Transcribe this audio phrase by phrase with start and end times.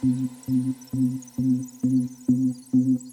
[0.00, 0.30] Thank
[2.74, 3.07] you.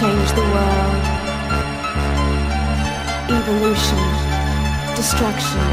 [0.00, 1.04] Change the world.
[3.38, 4.04] Evolution,
[4.94, 5.66] destruction,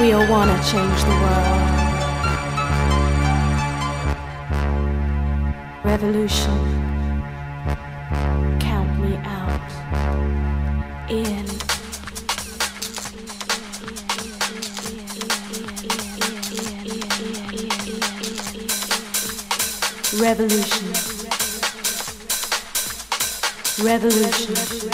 [0.00, 1.70] we all wanna change the world.
[5.84, 6.79] Revolution,
[20.40, 20.86] Revolution.
[23.84, 24.89] Revolution.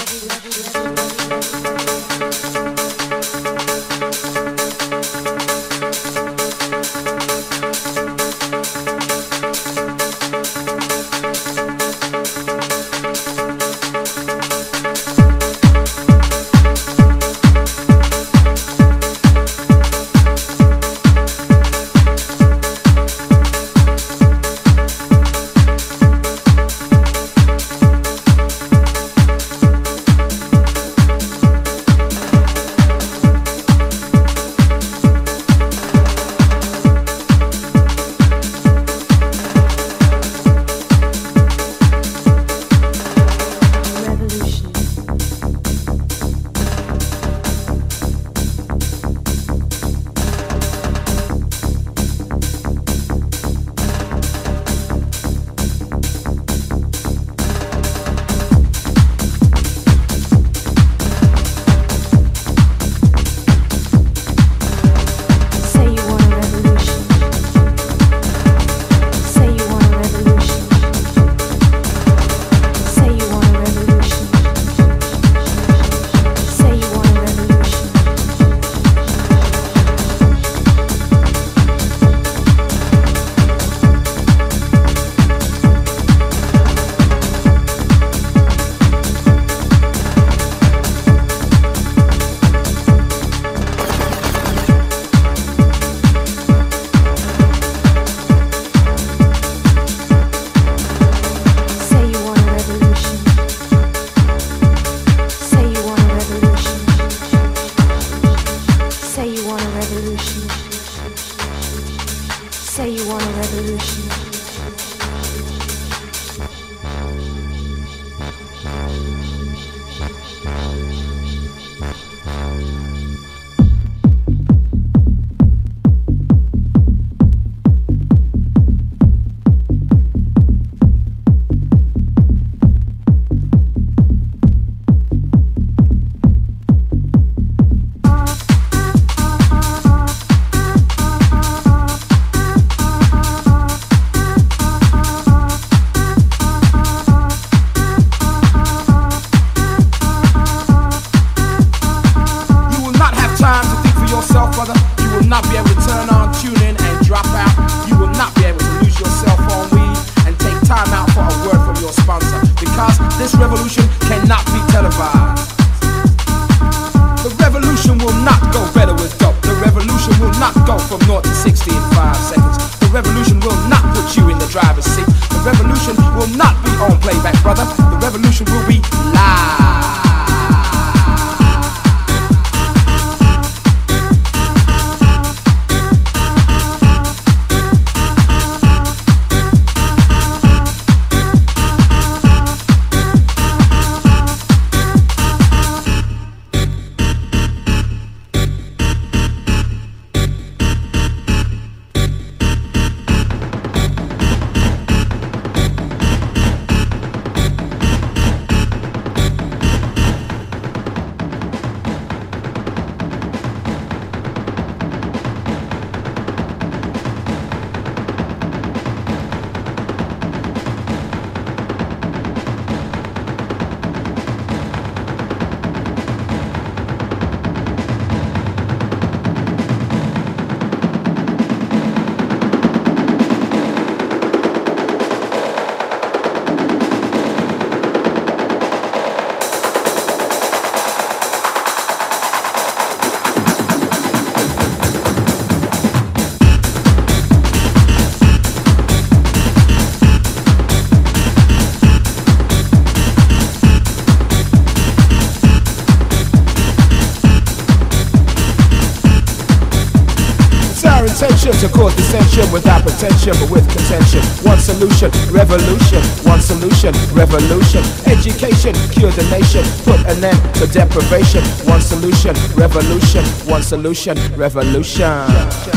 [267.37, 267.83] Revolution.
[268.07, 269.65] Education, cure the nation.
[269.85, 271.45] Put an end to deprivation.
[271.69, 273.25] One solution, revolution.
[273.51, 275.76] One solution, revolution.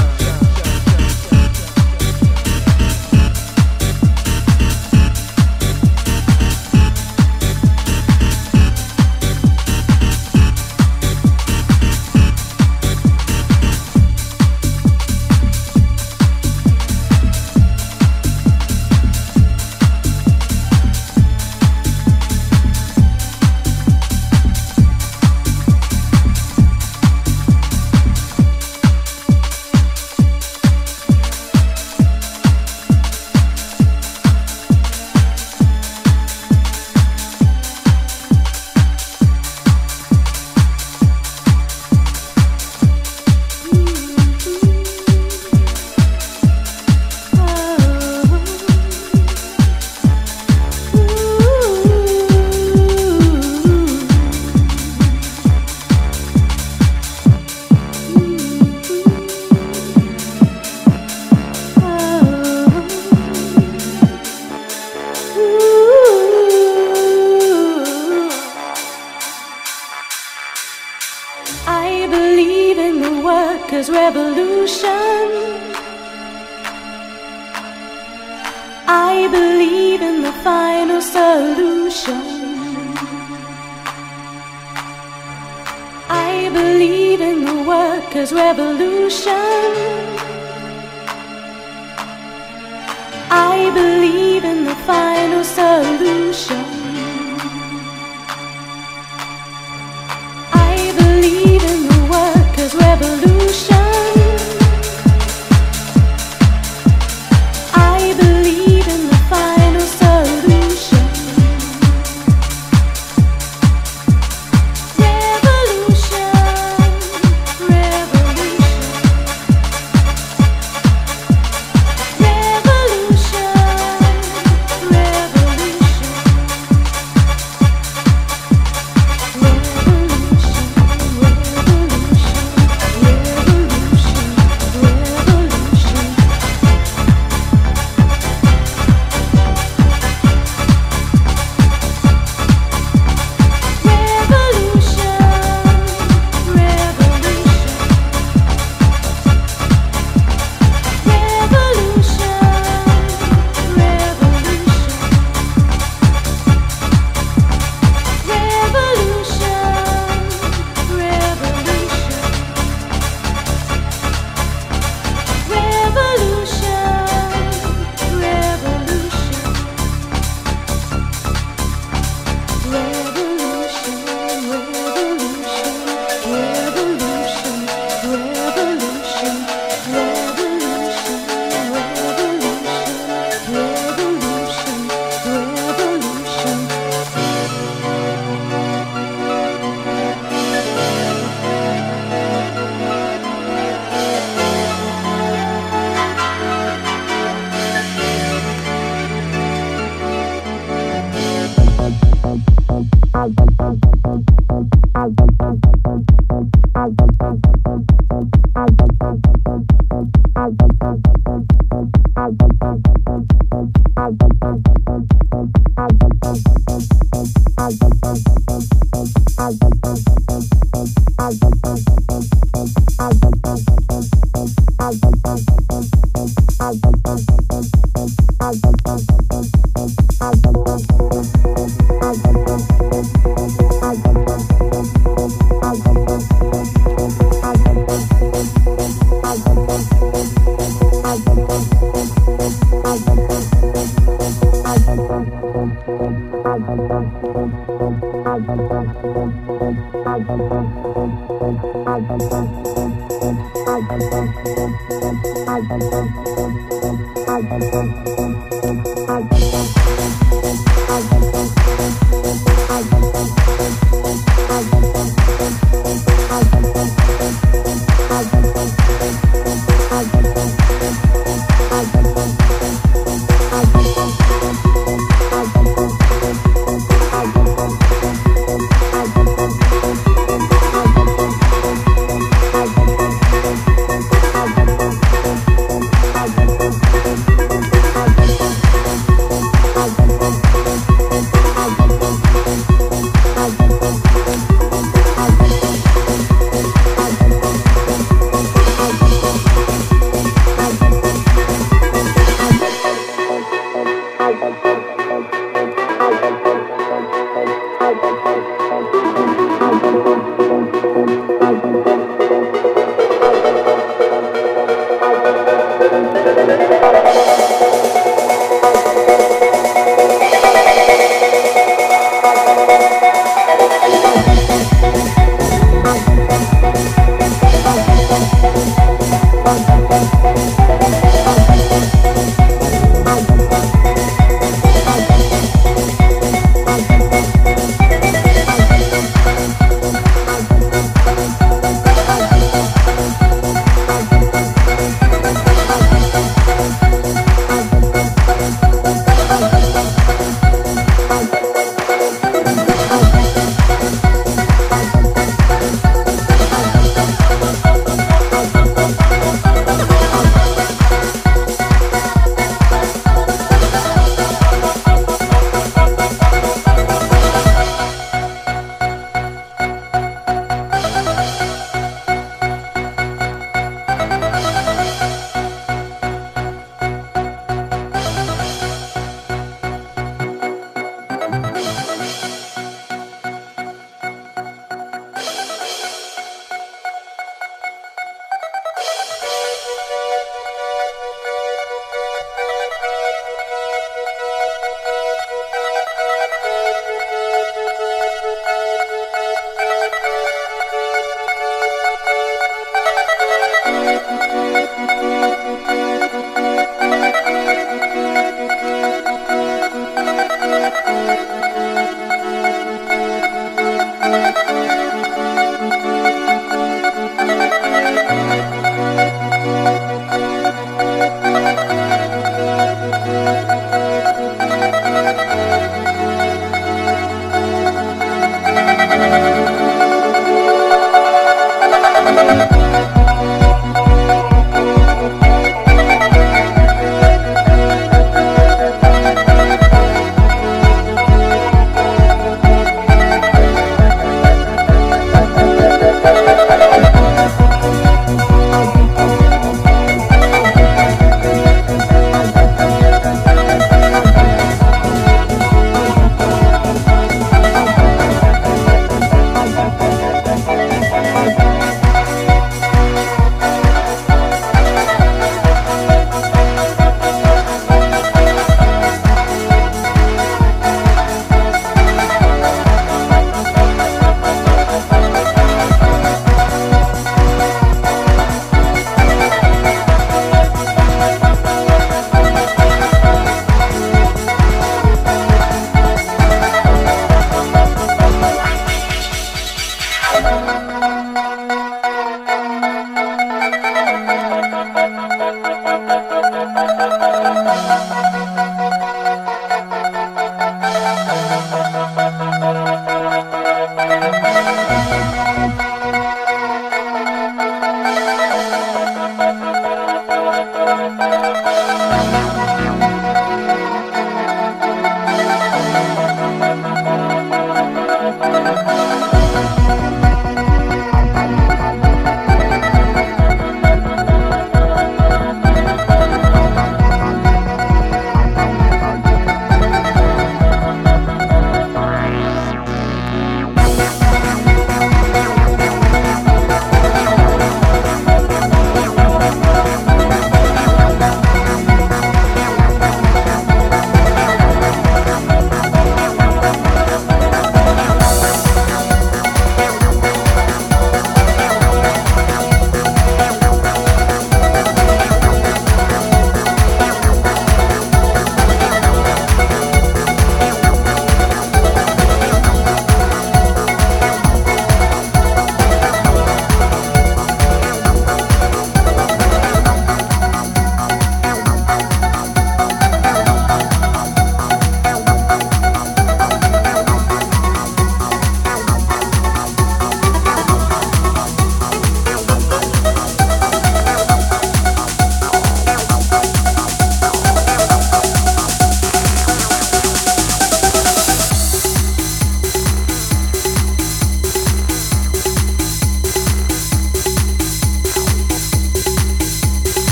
[102.90, 103.89] revolution.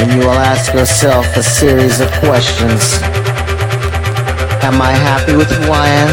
[0.00, 2.96] When you will ask yourself a series of questions.
[4.64, 6.10] Am I happy with who I am?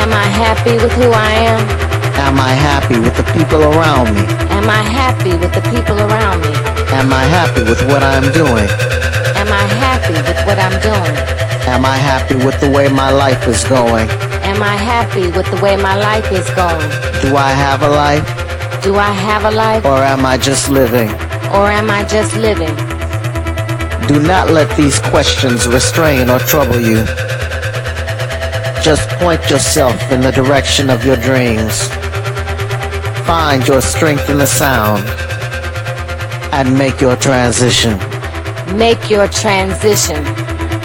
[0.00, 1.60] Am I happy with who I am?
[2.24, 4.24] Am I happy with the people around me?
[4.56, 6.54] Am I happy with the people around me?
[6.96, 8.70] Am I happy with what I'm doing?
[9.36, 11.16] Am I happy with what I'm doing?
[11.68, 14.08] Am I happy with the way my life is going?
[14.48, 16.88] Am I happy with the way my life is going?
[17.20, 18.24] Do I have a life?
[18.82, 19.84] Do I have a life?
[19.84, 21.10] Or am I just living?
[21.52, 22.95] Or am I just living?
[24.08, 27.04] Do not let these questions restrain or trouble you.
[28.80, 31.88] Just point yourself in the direction of your dreams.
[33.26, 35.02] Find your strength in the sound
[36.52, 37.98] and make your transition.
[38.78, 40.22] Make your transition.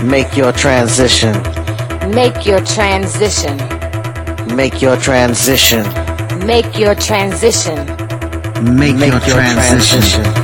[0.10, 1.34] Make your transition.
[2.10, 3.56] Make your transition.
[4.56, 5.84] Make your transition.
[6.43, 7.85] Make your transition.
[8.76, 10.40] Make, your, transition.